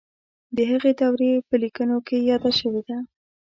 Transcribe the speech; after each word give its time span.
د 0.55 0.57
هغې 0.71 0.91
دورې 0.99 1.31
په 1.47 1.55
لیکنو 1.63 1.97
کې 2.07 2.17
یاده 2.29 2.51
شوې 2.59 2.81
ده. 2.87 2.97